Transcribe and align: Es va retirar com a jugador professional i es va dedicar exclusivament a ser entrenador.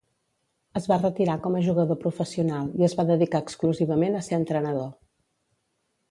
Es 0.79 0.85
va 0.91 0.95
retirar 1.01 1.33
com 1.41 1.57
a 1.57 1.61
jugador 1.65 1.99
professional 2.05 2.71
i 2.81 2.87
es 2.87 2.95
va 3.01 3.05
dedicar 3.09 3.41
exclusivament 3.45 4.17
a 4.17 4.23
ser 4.29 4.39
entrenador. 4.39 4.89